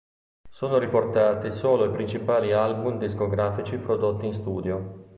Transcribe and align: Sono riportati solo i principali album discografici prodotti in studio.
Sono 0.49 0.79
riportati 0.79 1.51
solo 1.51 1.85
i 1.85 1.91
principali 1.91 2.53
album 2.53 2.97
discografici 2.97 3.77
prodotti 3.77 4.25
in 4.25 4.33
studio. 4.33 5.05